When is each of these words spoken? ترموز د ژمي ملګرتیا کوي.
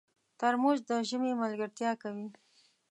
ترموز 0.39 0.79
د 0.89 0.91
ژمي 1.09 1.31
ملګرتیا 1.41 1.91
کوي. 2.01 2.27